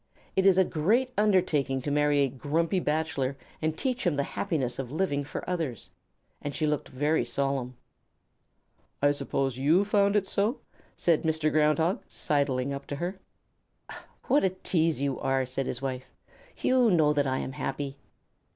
[0.35, 4.79] It is a great undertaking to marry a grumpy bachelor and teach him the happiness
[4.79, 5.91] of living for others."
[6.41, 7.77] And she looked very solemn.
[8.99, 10.57] "I suppose you found it so?"
[10.97, 11.51] said Mr.
[11.51, 13.19] Ground Hog, sidling up toward her.
[14.23, 16.05] "What a tease you are!" said his wife.
[16.57, 17.97] "You know that I am happy."